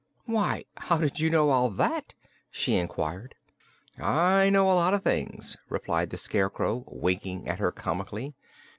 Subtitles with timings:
[0.25, 2.15] "Why, how did you know all that?"
[2.49, 3.35] she inquired.
[3.99, 8.33] "I know a lot of things," replied the Scarecrow, winking at her comically.